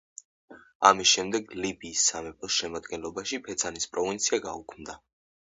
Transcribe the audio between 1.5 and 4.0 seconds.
ლიბიის სამეფოს შემადგენლობაში ფეცანის